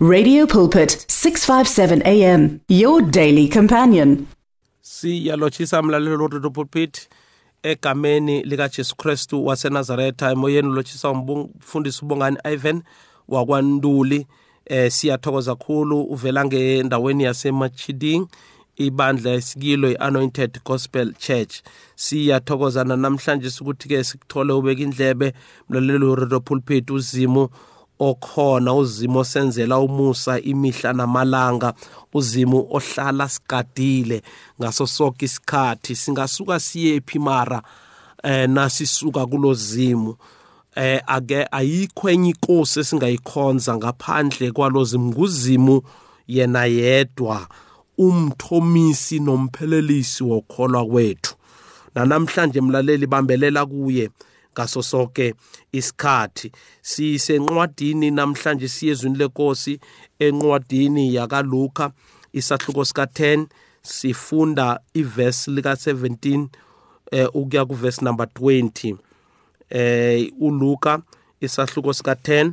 [0.00, 4.26] Radio Pulpit 657 AM your daily companion.
[4.80, 7.08] siyalotshisa mlalelo loredo pulpit
[7.62, 12.82] egameni likajesu kristu wasenazaretha emoyeni ulotshisa umfundisi ubongani ivan
[13.28, 14.26] wakwanduli.
[14.66, 18.26] Eh siyathokoza kakhulu uvela ngendaweni yasemachiding
[18.76, 21.54] ibandla esikilo i-anointed gospel church.
[21.94, 25.32] Siyathokozana namhlanje ukuthi-ke sikuthole ubeka indlebe
[25.68, 27.48] mlalelo loredo pulpit uzimu
[27.98, 31.74] okhona uzimo senzela umusa imihla namalanga
[32.14, 34.22] uzimo ohlala sigadile
[34.60, 35.96] ngaso sonke isikhathi.
[35.96, 37.62] Singasuka siyephi mara
[38.22, 40.16] eh nasisuka kulozimo
[40.76, 45.82] eh ake ayikho enye inkosi esingayikhonza ngaphandle kwalozimu nguzimu
[46.28, 47.48] yena yedwa
[47.98, 51.34] umthomisi nomphelelisi wokholwa kwethu.
[51.94, 54.10] Namhlanje mlaleli bambelela kuye
[54.58, 55.34] ngaso sonke
[55.72, 56.52] isikhathi.
[56.82, 59.80] Sisencwadini namhlanje siyezwini lenkosi
[60.18, 61.90] encwadini yakaLuka
[62.32, 63.46] isahluko sika 10
[63.82, 66.46] sifunda iverse lika 17
[67.12, 68.96] eh ukuya kuverse number 20
[69.70, 71.02] eh uLuka
[71.40, 72.52] isahluko sika 10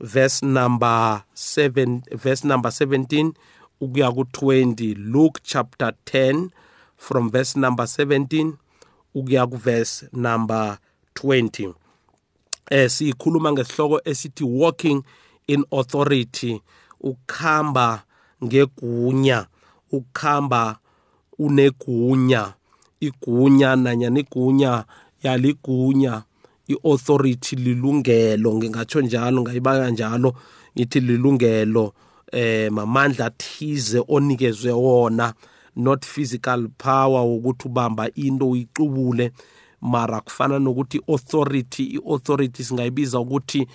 [0.00, 3.32] verse number 7 verse number 17
[3.80, 6.48] ukuya ku20 Luke chapter 10
[6.96, 8.52] from verse number 17
[9.14, 10.78] ukuya kuverse number
[11.24, 11.74] 20
[12.70, 15.02] eh sikhuluma ngesihloko esithi walking
[15.46, 16.60] in authority
[17.00, 18.02] ukukhamba
[18.44, 19.46] ngegunya
[19.92, 20.78] ukukhamba
[21.38, 22.54] unegunya
[23.00, 24.84] igunya nanyana igunya
[25.22, 26.22] yaligunya
[26.68, 28.54] iauthority lilungelo.
[28.54, 30.34] Ngingatsho njalo ngayibaka njalo
[30.76, 31.94] ngithi lilungelo
[32.32, 35.34] eh mamandla athize onikezwe wona
[35.76, 39.32] not physical power ukuthi ubamba into uyicubule
[39.80, 43.66] mara kufana nokuthi authority i-authority singayibiza ukuthi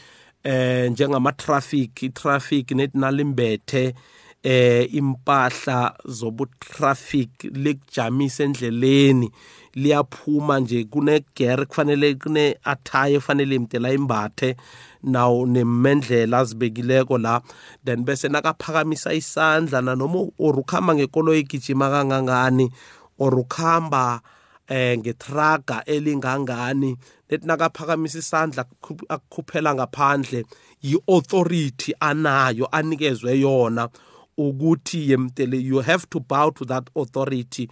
[0.43, 3.95] eh njengama traffic i-traffic nethi nalimbethe
[4.43, 9.31] eh impahla zobutraffic likujamise endleleni
[9.73, 14.55] liyaphuma nje kunegere kufanele kune attire kufanele imtela imbathe
[15.03, 17.41] naw nemendlela azibekileko la.
[17.85, 22.71] Then bese nakaphakamisa isandla nanoma or ukhamba ngekolo egijima kangangani
[23.17, 24.21] or ukhamba
[24.67, 26.97] eh ngetraga elingangani
[27.29, 28.65] lethi nakaphakamisa isandla
[29.09, 30.45] akukhuphela ngaphandle
[30.81, 33.89] yi-authority anayo anikezwe yona
[34.37, 37.67] ukuthi yemtele you have to bow to that authority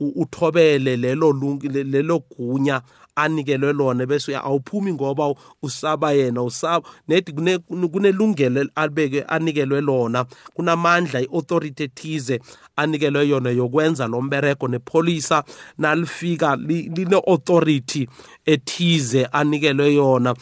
[0.00, 1.32] uthobele lelo
[1.72, 2.82] lelo gunya
[3.16, 7.32] anikelwe lona bese awuphumi ngoba usaba yena usaba nethi
[7.92, 10.24] kunelungelo alibeke anikelwe lona.
[10.54, 12.40] Kunamandla i-authority ethize
[12.76, 15.44] anikelwe yona yokwenza lo mbereko nepholisa
[15.78, 18.08] nalifika line-authority
[18.46, 20.34] ethize anikelwe yona.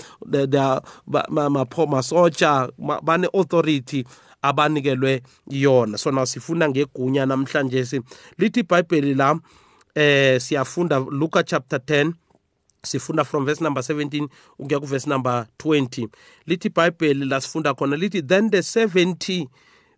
[1.89, 2.69] Masotsha
[3.03, 4.05] bane-authority
[4.45, 5.99] abanikelwe yona.
[5.99, 8.03] Sona sifunda ngegunya namhlanje
[8.39, 9.39] lithi ibhayibheli la
[9.95, 12.13] eh siyafunda Luka chapter 10
[12.85, 14.29] sifunda from verse number 17
[14.59, 16.09] ukuya ku verse number 20
[16.47, 19.49] lithi ibhayibheli la sifunda khona lithi then the 70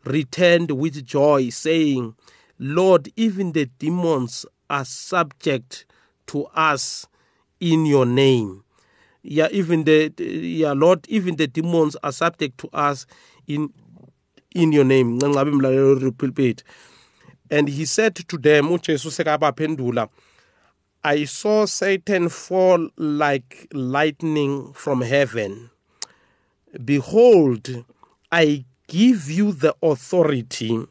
[0.05, 2.15] returned with joy saying
[2.59, 5.87] lord even the demons are subject
[6.27, 7.07] to us
[7.61, 8.63] in your name
[9.23, 10.13] yeah even the
[10.61, 13.07] yeah lord even the demons are subject to us
[13.47, 13.69] in
[14.57, 16.63] in your name ncancabe mlalelo repulpit
[17.51, 20.09] and he said to them ujesu sekabaphendula
[21.03, 25.71] i saw satan fall like lightning from heaven.
[26.85, 27.85] Behold
[28.33, 30.87] i give you the authority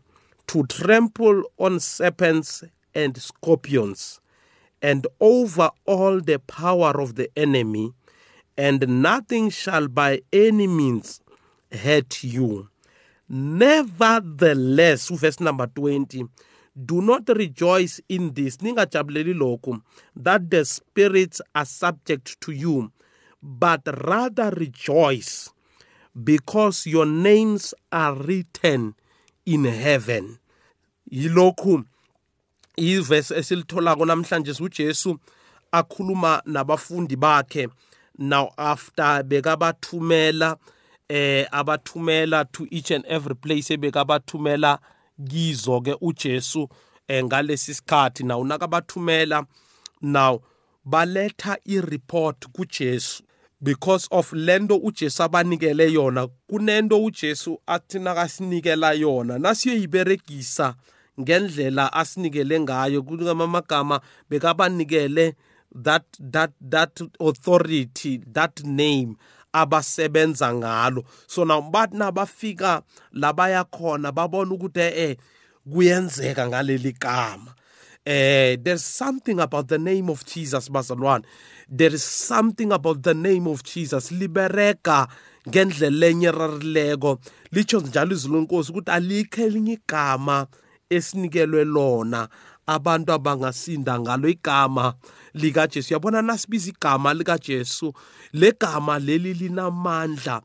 [0.47, 4.21] to trample on serpents and scorpions
[4.81, 7.91] and over all the power of the enemy
[8.57, 11.19] and nothing shall by any means
[11.71, 12.69] hurt you
[13.29, 16.25] nevertheless verse number 20
[16.75, 18.57] do not rejoice in this.
[18.57, 19.81] Ningajabuleli lokhu
[20.15, 22.91] that the spirits are subject to you
[23.41, 25.49] but rather rejoice
[26.23, 28.95] because your names are written
[29.45, 30.37] in heaven.
[31.11, 31.83] Yilokhu
[32.77, 35.17] ivesi esilitholako namhlanje uJesu
[35.71, 37.67] akhuluma nabafundi bakhe.
[38.17, 40.57] Now after bekabathumela
[41.09, 44.79] eh abathumela to each and every place ebekabathumela
[45.29, 46.69] kizo ke uJesu
[47.07, 48.23] eh, ngalesi sikhathi.
[48.23, 49.45] Naw nakabathumela
[50.01, 50.41] now
[50.85, 53.23] baletha i-report kuJesu.
[53.61, 60.75] Because of lento uJesu abanikele yona kunento uJesu athi nakasinikela yona nasiyoyiberegisa
[61.19, 63.03] ngendlela asinikele ngayo.
[63.03, 65.33] Kungamagama bekabanikele
[65.83, 69.15] that that that authority that name.
[69.55, 71.03] Abasebenza ngalo.
[71.27, 72.81] So na bathi nabafika
[73.13, 75.17] labaya khona babona ukuthi eh
[75.71, 77.55] kuyenzeka ngaleli gama.
[78.05, 81.23] Eh there's something about the name of Jesus bazalwane.
[81.69, 84.11] There is something about the name of Jesus.
[84.11, 85.07] Libereka
[85.47, 87.19] ngendlela enye rarileko
[87.51, 90.47] licho njalo izwi lenkosi ukuthi alikho elinye igama
[90.89, 92.27] esinikelwe lona.
[92.67, 94.93] Abantu abangasinda ngalo igama
[95.33, 97.93] likaJesu yabona nasibiza igama likaJesu
[98.33, 100.41] legama leli linamandla.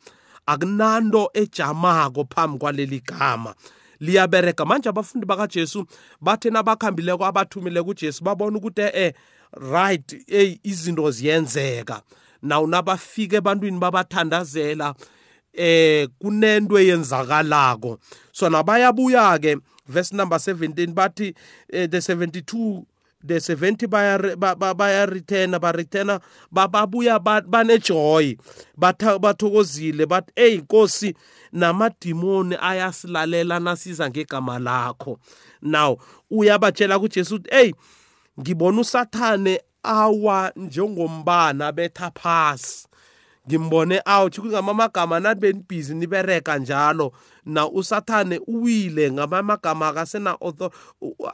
[0.47, 3.55] Akunanto ejamako phambi kwaleli gama.
[4.01, 5.87] Liyabereka manje abafundi bakaJesu
[6.21, 9.15] bathe nabakhambileko abathumile kuJesu babona ukuthi eh
[9.53, 12.03] right hey izinto ziyenzeka.
[12.43, 14.95] Naw nabafika ebantwini babathandazela
[15.53, 17.99] eh kunento eyenzakalako.
[18.33, 19.57] So nabayabuya ke
[19.91, 21.35] verse number 17 bathi
[21.75, 22.87] uh, the 72
[23.23, 24.37] the 70 baya
[24.75, 26.19] baya return ba return
[26.51, 28.37] babuya banejoy
[28.77, 31.15] bathokozile bathi hey inkosi
[31.53, 35.19] namadimoni ayasilalela nasiza ngegama lakho.
[35.63, 35.99] Now
[36.31, 37.73] uyabatshela kuJesu uthi hey
[38.41, 42.87] ngibona usathane awa njengombana betha phasi.
[43.49, 47.13] Ngimbone out kungamamagama nathi benibhizi nibereka njalo.
[47.45, 50.37] Na usathane uwile ngamamagama akasena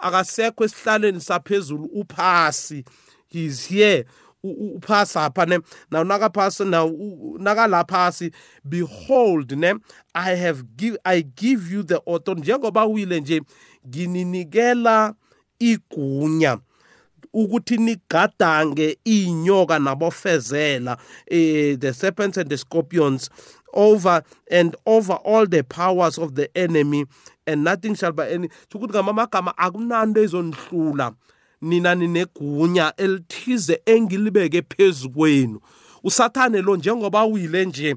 [0.01, 2.85] akasekho esihlalweni saphezulu uphasi.
[3.29, 4.05] He's here.
[4.45, 5.59] Uphasi apha ne?
[5.91, 6.89] Now nakaphasi now
[7.39, 8.33] nakalaphasi.
[8.65, 9.75] Behold ne?
[10.15, 13.43] I have give i give you the authority njengoba uwile nje
[13.89, 15.15] ngininikela
[15.59, 16.59] igunya.
[17.37, 20.97] Ukuthi nigadange inyoka nabofezela
[21.27, 23.31] eh, the serpents and the scorpions
[23.73, 27.05] over and over all the powers of the enemy
[27.47, 31.13] and nothing shall by any ukuthi ngamagama akunanto ezonihlula
[31.61, 35.61] nina ninegunya elithize engilibeke phezu kwenu.
[36.05, 37.97] Usathane lo njengoba uyile nje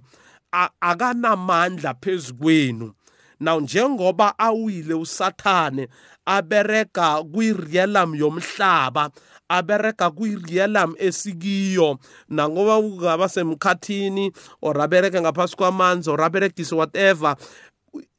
[0.81, 2.94] akanamandla phezu kwenu.
[3.39, 5.88] Now njengoba awile usathane
[6.29, 9.09] abereka kwi-realm yomhlaba
[9.49, 11.99] abereka kwi-realm esikiyo.
[12.29, 14.31] Nangoba ungaba semkhathini
[14.61, 17.35] or abereke ngaphasi kwamanzi or aberegise whatever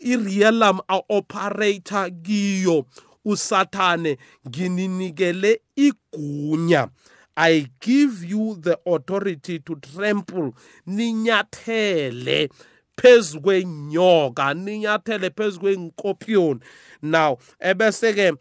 [0.01, 2.87] i-realm a-operator kiyo.
[3.25, 4.19] Usathane
[4.49, 6.89] ngininikele igunya.
[7.37, 10.55] I give you the authority to trample.
[10.87, 12.51] Ninyathele.
[13.01, 16.61] Phezu kwenyoka ninyathele phezu kwenkopion
[17.03, 18.33] now ebese ke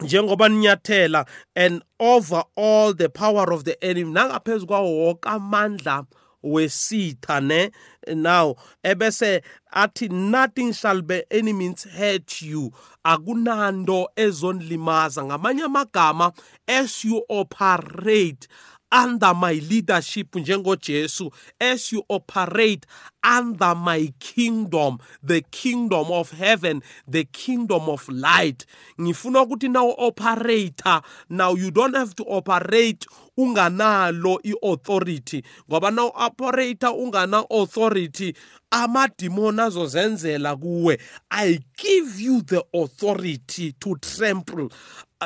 [0.00, 1.26] njengoba ninyathela
[1.56, 6.04] and over all the power of the enemy nangaphezu kwawo wonke amandla
[6.42, 7.70] wesitha ne?
[8.06, 9.42] Now ebese
[9.72, 12.72] athi nothing shall by any means hurt you.
[13.04, 15.24] Akunanto ezonlimaza.
[15.24, 16.32] Ngamanye amagama
[16.66, 18.48] as you operate
[18.90, 21.30] under my leadership njengoJesu
[21.60, 22.86] as you operate
[23.22, 28.64] under my kingdom the kingdom of heaven the kingdom of light.
[29.00, 33.06] Ngifuna ukuthi now operator now you don't have to operate
[33.38, 38.34] unganalo i-authority ngoba now operator ungana authority
[38.70, 40.98] amadimoni azozenzela kuwe.
[41.30, 44.70] I give you the authority to trample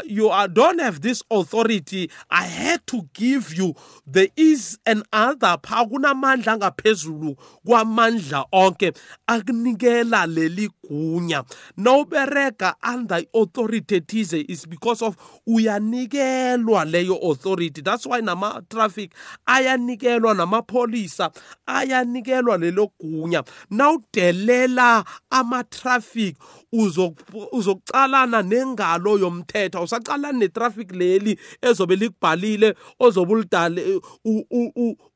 [0.05, 2.11] you don't have this authority.
[2.31, 3.75] I had to give you
[4.07, 5.87] there is an other power.
[5.87, 7.37] Kunamandla angaphezulu
[7.67, 8.97] kwamandla onke.
[9.27, 11.45] Akunikela leli gunya.
[11.77, 17.83] Nawubereka under authority thize is because of uyanikelwa leyo authority.
[17.83, 19.13] That's why nama-traffic
[19.47, 21.31] ayanikelwa namapholisa
[21.67, 23.45] ayanikelwa lelo gunya.
[23.71, 26.37] Nawudelela ama-traffic.
[26.73, 29.82] Uzokucalana nengalo yomthetho.
[29.83, 34.01] Awusacalani netraffic leli ezobe likubhalile ozobe ulidale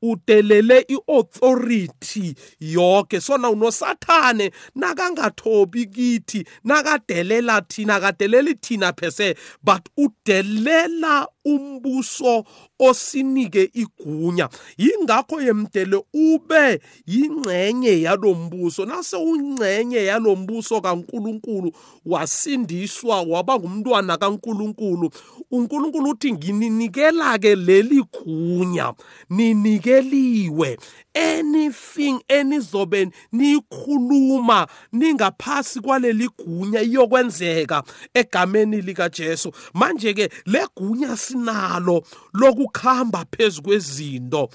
[0.03, 12.45] udelele i-authority yonke sona unosathane nakangathobi kithi nakadelela thina kadeleli thina phese but udelela umbuso
[12.79, 14.49] osinike igunya.
[14.79, 21.73] Yingakho yemdele ube yingcenye yalombuso nase ungcenye yalombuso kaNkuluNkulu
[22.07, 25.11] wasindiswa waba ngumntwana kaNkuluNkulu.
[25.51, 28.95] uNkulunkulu uthi ngininikela ke leli gunya
[29.31, 30.79] ninikeliwe.
[31.15, 37.83] Anything enizobe nikhuluma ningaphasi kwaleli gunya iyokwenzeka
[38.15, 39.53] egameni likaJesu.
[39.75, 42.03] Manje ke legunya sinalo
[42.35, 44.49] lokukhamba phezulu kwezinto.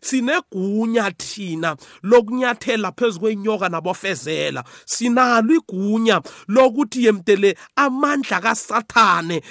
[0.00, 4.64] Sinegunya thina lokunyathela phezulu kwenyoka nabofezela.
[4.84, 9.42] Sinalo igunya lokuthi yemtele amandla kasathane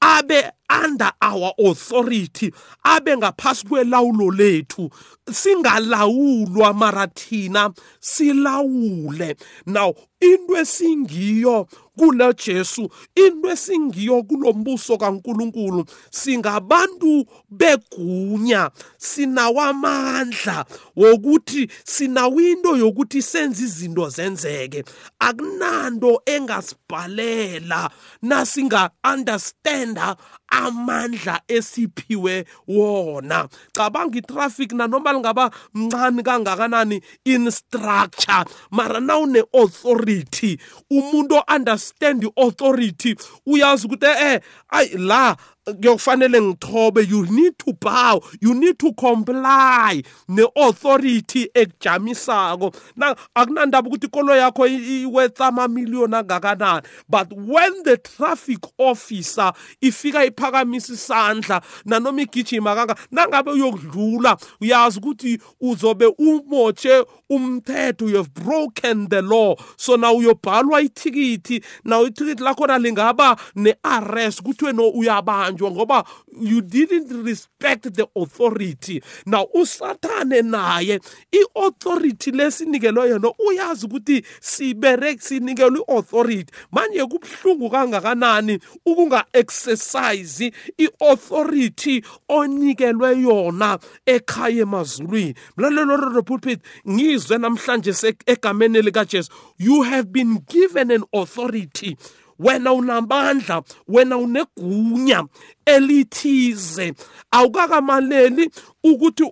[0.00, 0.50] abe
[0.84, 2.52] under our authority
[2.84, 4.90] abe ngaphasi kwelawulo lethu.
[5.32, 9.36] Singalawulwa mara thina silawule.
[9.66, 20.64] Now into esingiyo kule Jesu into esingiyo kulombuso kaNkuluNkulu singabantu begunya sinawamandla
[20.96, 24.84] wokuthi sinawinto yokuthi senze izinto zenzeke.
[25.18, 27.90] Akunanto engasibhalela
[28.22, 30.16] nasinga understanda
[30.48, 33.48] amandla esiphiwe wona.
[33.72, 38.44] Cabanga itraffic nanoma lingaba mncane kangakanani in structure.
[38.70, 40.58] Mara nawune authority
[40.90, 43.14] umuntu understand authority
[43.46, 44.40] uyazi ukuthi eh
[44.70, 45.36] ay la
[45.74, 52.72] kuyofanele ngithobe you need to bow you need to comply ne-authority ekujamisako.
[52.96, 60.92] Na akunandaba ukuthi ikolo yakho iwetha amamiliyoni angakanani but when the traffic officer ifika iphakamisa
[60.92, 69.22] isandla nanoma igijima kanga nangabe uyokudlula uyazi ukuthi uzobe umotshe umthetho you have broken the
[69.22, 69.56] law.
[69.76, 76.04] So na uyobhalwa ithikithi na ithikithi lakhona lingaba ne-arrest kuthiwe no uyabanjwa ngoba
[76.40, 79.02] you didn't respect the authority.
[79.26, 81.00] Now usathane naye
[81.32, 86.52] i-authority lesinikelwe yona uyazi ukuthi sibere sinikelwe i-authority.
[86.72, 95.34] Manje kubuhlungu kangakanani ukunga-exercise i-authority onikelwe yona ekhaya emazulwini?
[95.56, 97.92] Mlalelo roro pulpit ngizwe namhlanje
[98.26, 101.96] egameni likajesu you have been given an authority
[102.38, 105.24] wena unamandla wena unegunya.
[105.68, 106.94] Elithize.
[107.30, 108.50] Awukakamaleli
[108.84, 109.24] ukuthi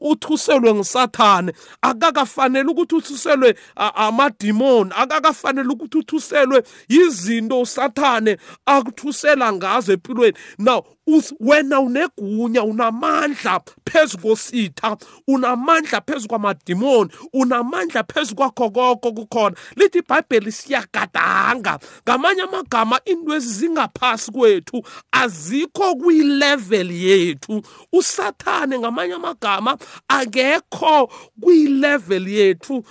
[0.00, 1.52] uthuselwe ngisathane.
[1.82, 4.90] Akakafanele ukuthi uthuselwe amadimoni.
[4.96, 10.36] Akakafanele ukuthi uthuselwe izinto usathane akuthusela ngazo empilweni.
[10.58, 10.84] Now
[11.40, 14.96] wena unegunya unamandla phezu kositha
[15.28, 19.56] unamandla phezu kwamadimoni unamandla phezu kwakho koko kukhona.
[19.76, 21.78] Lithi ibhayibheli siyagadanga.
[22.02, 32.84] Ngamanye amagama into ezi zingaphasi kwethu azikho kwilevel yethu usathane ngamanye amagama akekho kwilevel yethu.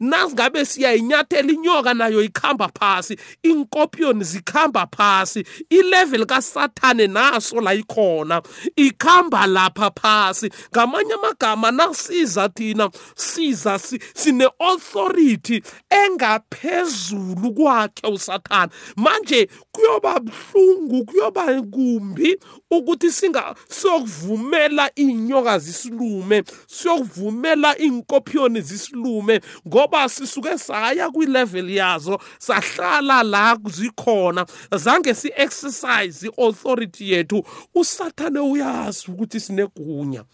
[0.00, 8.42] Nasingabe siyayinyathela inyoka nayo ikhamba phasi inkopyoni zikhamba phasi ilevel kasathane naso la ikhona
[8.76, 10.50] ikhamba lapha phasi.
[10.72, 13.78] Ngamanye amagama nasiza thina siza
[14.14, 18.72] sine authority engaphezulu kwakhe usathane.
[18.96, 22.27] Manje kuyoba buhlungu kuyoba kumbi
[22.70, 33.56] ukuthi singa siyokuvumela inyoka zisilume siyokuvumela inkopyoni zisilume ngoba sisuke saya kwilevel yazo sahlala la
[33.70, 34.46] zikhona.
[34.76, 37.44] Zange si-exercise i-authority yethu
[37.74, 40.24] usathane uyazi ukuthi sinegunya.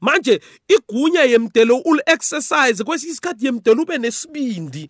[0.00, 4.88] Manje igunya yemdelo ul-exercise kwesinye isikhathi yemdelo ube nesibindi.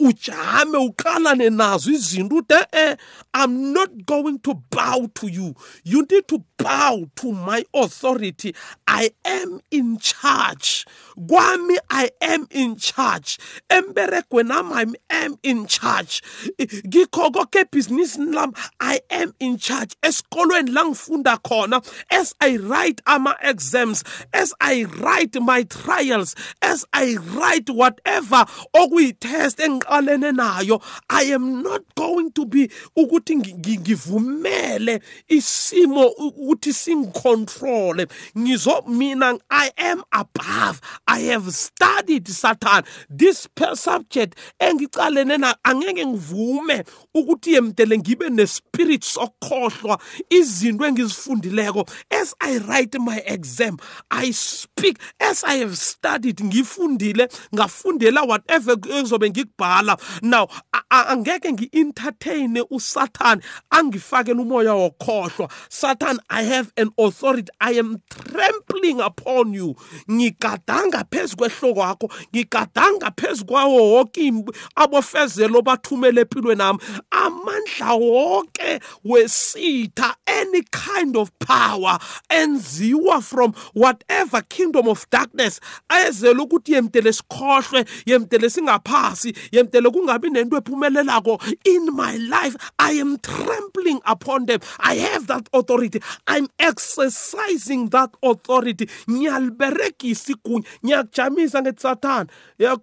[0.00, 2.96] Ujame uqalane nazo izinto ude eh
[3.34, 5.54] i'm not going to bow to you.
[5.82, 8.54] You need to bow to my authority.
[8.86, 10.86] I am in charge.
[11.16, 13.38] Kwami i am in charge.
[13.70, 16.22] Emberegweni i am in charge.
[16.58, 19.96] Ngikho konke ebhizinisini lami i am in charge.
[20.02, 27.16] Esikolweni la ngifunda khona as i write ama-exams as i write my trials as i
[27.16, 36.72] write whatever okuyi-test engiqalene nayo i am not going to be ukuthi ngivumele isimo ukuthi
[36.72, 38.06] singicontrole
[38.38, 40.80] ngizo mina i am above.
[41.06, 42.84] I have studied satan.
[43.10, 49.98] This subject engicalene na angeke ngivume ukuthi yemdele ngibe nespirit sokhohlwa
[50.30, 51.88] izinto engizifundileko.
[52.10, 53.78] As i write my exam
[54.10, 54.98] i speak.
[55.20, 59.73] As i have studied ngifundile ngafundela whatever ezobe ngikubhala
[60.22, 60.48] now
[60.90, 65.50] angeke ngi-entertain usathane angifakele umoya wokhohlwa.
[65.68, 67.50] Satan i have an authority.
[67.60, 69.74] I am trampling upon you.
[70.10, 74.32] Ngigadanga phezu kwehloko yakho ngigadanga phezu kwawo wonke
[74.76, 76.78] abofezelo bathumele empilweni nami.
[77.10, 81.98] Amandla wonke wesitha any kind of power
[82.30, 90.56] enziwa from whatever kingdom of darkness ayezela ukuthi yemtele sikhohlwe yemtele singaphasi yemtele kungabi nento
[90.56, 91.40] ephumelelako.
[91.64, 94.60] In my life i am trampling upon them.
[94.80, 96.00] I have that authority.
[96.26, 98.86] I'm exercising that authority.
[99.08, 102.28] Ngiyaliberegisa igunya ngiyakujamisa ngethi sathane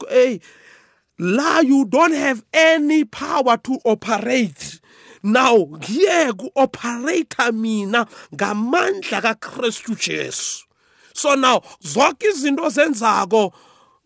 [0.10, 0.40] hey
[1.20, 4.80] la you don't have any power to operate.
[5.24, 10.66] Now ngiye ku-operator mina ngamandla kakristu jesu.
[11.14, 13.54] So now zonke izinto zenzako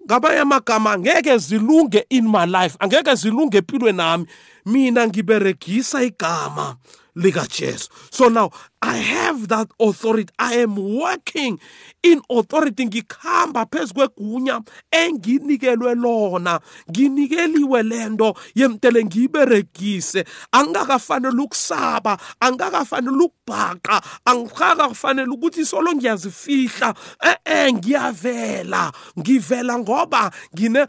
[0.06, 4.26] ngabanye amagama ngeke zilunge in my life angeke zilunge empilweni nami.
[4.66, 6.76] Mina ngiberegisa igama
[7.16, 7.90] likajesu.
[8.12, 8.52] So now
[8.86, 10.32] I have that authority.
[10.38, 11.60] I am working
[12.04, 12.86] in authority.
[12.86, 14.62] Ngikhamba phezu kwegunya
[14.92, 16.60] enginikelwe lona.
[16.90, 20.26] Nginikeliwe lento yemtele ngiberegise.
[20.52, 26.94] Angakafanele ukusaba, angakafanele ukubhaqa, angakafanele ukuthi solo ngiyazifihla.
[27.24, 28.92] Eh eh ngiyavela.
[29.20, 30.88] Ngivela ngoba ngine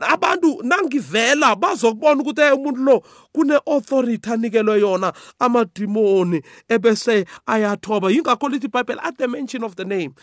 [0.00, 8.10] abantu nangivela bazokubona ukuthi umuntu lo kune authority anikelwe yona amadimoni ebese ayathoba.
[8.10, 10.14] Yingakho lithi ibhayibheli at the mention of the name.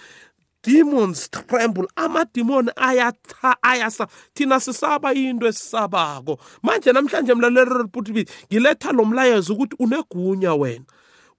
[0.63, 4.07] Demons tremble amadimoni ayasa.
[4.33, 6.39] Thina sisaba into esisabako.
[6.63, 10.85] Manje namhlanje mlaleli report ngiletha lo mlayezo ukuthi unegunya wena.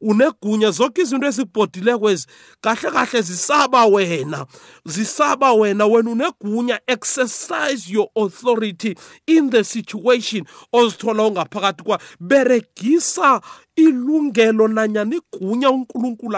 [0.00, 2.27] Unegunya zonke izinto ezikubhodile kwezi
[2.61, 4.47] kahle kahle zisaba wena.
[4.87, 6.81] Zisaba wena wena unegunya.
[6.87, 8.95] Exercise your authority
[9.27, 13.41] in the situation ozithola ungaphakathi kwa beregisa
[13.78, 16.37] ilungelo nanyana igunya uNkulunkulu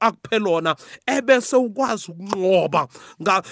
[0.00, 2.88] akuphe lona ebese ukwazi ukunqoba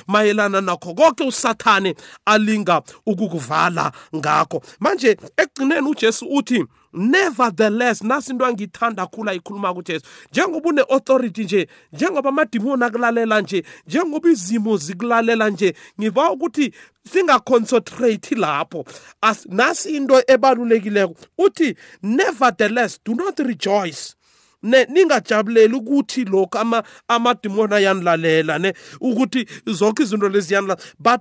[0.07, 1.95] mayelana nakho konke usathane
[2.25, 4.63] alinga ukukuvala ngakho.
[4.81, 10.07] Manje ekugcineni uJesu uthi nevertheless nasi into angithanda khulu ayikhuluma kuJesu.
[10.33, 16.73] Njengoba une authority nje njengoba amadimoni akulalela nje njengoba izimo zikulalela nje ngiba ukuthi
[17.05, 18.85] singaconcentrate lapho.
[19.23, 21.15] As nasi into ebalulekileko.
[21.39, 24.17] Uthi nevertheless do not rejoice.
[24.63, 31.21] Ningajabuleli ukuthi lokho ama amadimoni ayanilalela ne ukuthi zonke izinto lezi yanila but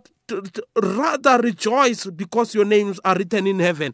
[0.75, 3.93] rather rejoice because your names are written in heaven.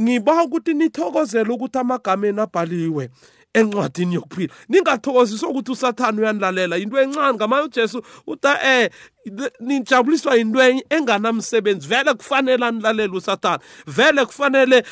[0.00, 3.10] Ngiba ukuthi nithokozele ukuthi amagama enu abhaliwe.
[3.54, 4.54] Encwadini yokuphila.
[4.68, 6.78] Ningathokoziswa ukuthi usathane uyanilalela.
[6.78, 8.90] Into encane ngamanye ujesu uta eh
[9.60, 11.88] nijabuliswa into enganamsebenzi.
[11.88, 13.62] Vele kufanele anilalele usathane.
[13.86, 14.84] Vele kufanele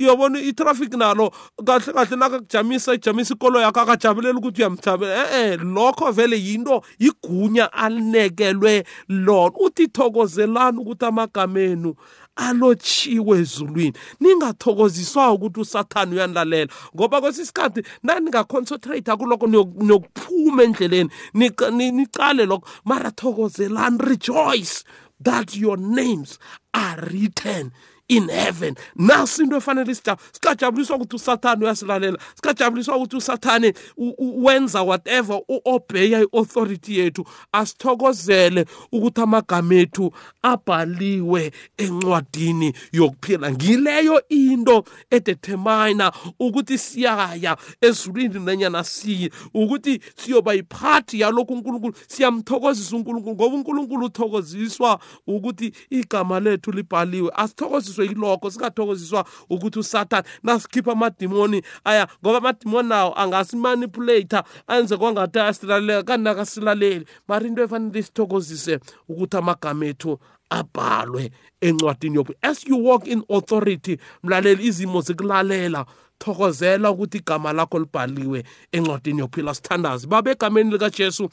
[0.00, 1.32] uyobona itraffic nalo
[1.66, 8.84] kahle kahle nakakujamisa ijamisa ikolo yakho akajabulela ukuthi uyamthabela eh lokho vele yinto igunya alinekelwe
[9.08, 9.56] lona.
[9.56, 11.94] Uthi thokozelani ukuthi amagamenu
[12.36, 13.92] alotshiwe ezulwini.
[14.20, 22.68] Ningathokoziswa ukuthi usathane uyanilalela ngoba kwesisikhathi naningaconcentrate kulokho niyokuphuma endleleni nicale lokho.
[22.84, 24.84] Mara thokozelani rejoice
[25.20, 26.38] that your names
[26.72, 27.72] are written.
[28.08, 28.76] In heaven.
[28.96, 29.94] Nasi into efanele
[30.32, 32.18] sikajabuliswa ukuthi usathane uyasilalela.
[32.34, 33.74] Sikajabuliswa ukuthi usathane
[34.18, 37.24] wenza whatever u-obeya i-authority yethu.
[37.52, 40.12] Asithokozele ukuthi amagama ethu
[40.42, 43.52] abhaliwe encwadini yokuphila.
[43.52, 49.30] Ngileyo into edetermina ukuthi siyaya ezulwini nenyana siye.
[49.54, 51.94] Ukuthi siyoba yiphathi yalokhu unkulunkulu.
[52.08, 57.30] Siyamthokozisa unkulunkulu ngoba unkulunkulu uthokoziswa ukuthi igama lethu libhaliwe.
[57.34, 65.38] Asithokoziswa sithokoziswe yilokho singathokoziswa ukuthi usathane nasikhipha amadimoni aya ngoba amadimoni nawo angasimanipulate enze kwangathi
[65.38, 68.78] ayasilalela kanti nakasilaleli mara into efanele sithokozise
[69.08, 70.18] ukuthi amagama ethu
[70.50, 71.30] abhalwe
[71.60, 75.86] encwadini yophi as you walk in authority mlaleli izimo zikulalela
[76.18, 80.06] thokozela ukuthi igama lakho libhaliwe encwadini yokuphila sithandaze.
[80.06, 81.30] Babe egameni likajesu.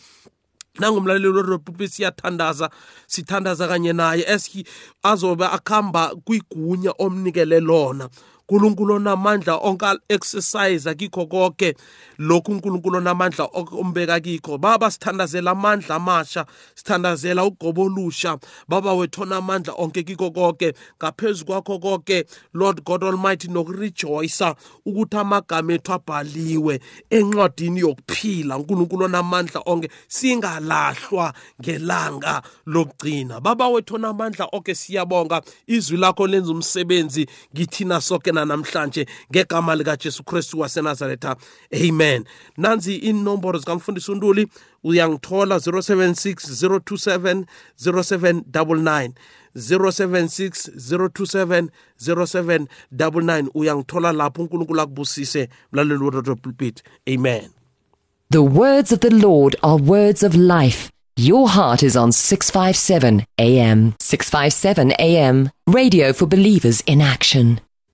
[0.80, 2.70] Nangumlaleli werepublic siyathandaza
[3.08, 4.66] sithandaza kanye naye eski
[5.04, 8.10] azobe akhamba kwigunya omnikele lona.
[8.52, 11.76] uNkulunkulu onamandla onka exercise kikho konke
[12.18, 14.58] lokhu uNkulunkulu onamandla ombeka kikho.
[14.58, 18.38] Baba sithandazela amandla amasha sithandazela ugobo olusha.
[18.68, 20.74] Baba wethona amandla onke kikho konke.
[21.00, 28.58] Ngaphezulu kwakho konke Lord God Almighty nokurejoice ukuthi amagama ethu abhaliwe encwadini yokuphila.
[28.58, 33.40] uNkulunkulu onamandla onke singalahlwa ngelanga lokugcina.
[33.40, 35.42] Baba wethona amandla onke siyabonga.
[35.68, 41.36] Izwi lakho lenza umsebenzi ngithina sonke namhlanje ngegama likaJesu Kristu waseNazaretha?
[41.90, 42.26] Amen.
[42.58, 44.12] Nanzi inomboro zikamfundisi
[44.84, 47.46] uyangithola 076 027
[47.80, 49.12] 0799
[49.56, 51.68] 076 027
[52.00, 56.74] 0799 uyangithola lapho uNkulunkulu akubusise mlaleli
[57.14, 57.50] amen.
[58.32, 60.90] The words of the Lord are words of life.
[61.18, 67.60] Your heart is on 657 AM 657 AM radio for believers in action